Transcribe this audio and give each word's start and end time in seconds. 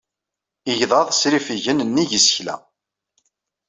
Igḍaḍ 0.71 1.07
srifigen 1.19 1.79
nnig 1.83 2.11
isekla 2.19 2.55